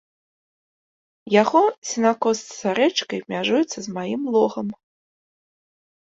[1.41, 4.67] Яго сенакос за рэчкай мяжуецца з маім логам.